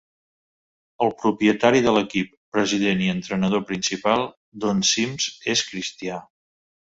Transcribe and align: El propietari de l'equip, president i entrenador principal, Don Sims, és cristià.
El 1.07 1.11
propietari 1.19 1.81
de 1.87 1.91
l'equip, 1.97 2.31
president 2.57 3.03
i 3.07 3.11
entrenador 3.13 3.63
principal, 3.73 4.25
Don 4.65 4.83
Sims, 4.93 5.27
és 5.55 5.65
cristià. 5.69 6.19